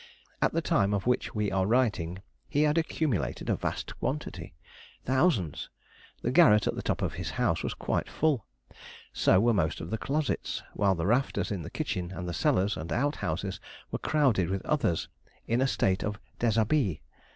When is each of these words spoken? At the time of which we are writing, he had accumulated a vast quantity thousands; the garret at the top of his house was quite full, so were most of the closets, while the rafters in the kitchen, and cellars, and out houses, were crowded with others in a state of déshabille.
At 0.41 0.51
the 0.53 0.63
time 0.63 0.95
of 0.95 1.05
which 1.05 1.35
we 1.35 1.51
are 1.51 1.67
writing, 1.67 2.23
he 2.49 2.63
had 2.63 2.75
accumulated 2.79 3.51
a 3.51 3.55
vast 3.55 3.99
quantity 3.99 4.55
thousands; 5.05 5.69
the 6.23 6.31
garret 6.31 6.65
at 6.65 6.73
the 6.73 6.81
top 6.81 7.03
of 7.03 7.13
his 7.13 7.29
house 7.37 7.61
was 7.61 7.75
quite 7.75 8.09
full, 8.09 8.47
so 9.13 9.39
were 9.39 9.53
most 9.53 9.79
of 9.79 9.91
the 9.91 9.99
closets, 9.99 10.63
while 10.73 10.95
the 10.95 11.05
rafters 11.05 11.51
in 11.51 11.61
the 11.61 11.69
kitchen, 11.69 12.09
and 12.11 12.35
cellars, 12.35 12.77
and 12.77 12.91
out 12.91 13.17
houses, 13.17 13.59
were 13.91 13.99
crowded 13.99 14.49
with 14.49 14.65
others 14.65 15.07
in 15.45 15.61
a 15.61 15.67
state 15.67 16.03
of 16.03 16.19
déshabille. 16.39 16.97